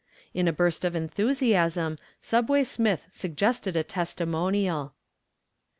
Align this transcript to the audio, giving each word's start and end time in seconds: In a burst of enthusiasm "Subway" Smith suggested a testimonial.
In 0.33 0.47
a 0.47 0.51
burst 0.51 0.83
of 0.83 0.95
enthusiasm 0.95 1.99
"Subway" 2.23 2.63
Smith 2.63 3.05
suggested 3.11 3.75
a 3.75 3.83
testimonial. 3.83 4.95